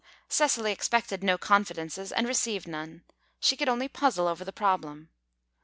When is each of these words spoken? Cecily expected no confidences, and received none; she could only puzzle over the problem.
Cecily 0.27 0.71
expected 0.71 1.23
no 1.23 1.37
confidences, 1.37 2.11
and 2.11 2.27
received 2.27 2.67
none; 2.67 3.03
she 3.39 3.55
could 3.55 3.69
only 3.69 3.87
puzzle 3.87 4.27
over 4.27 4.43
the 4.43 4.51
problem. 4.51 5.09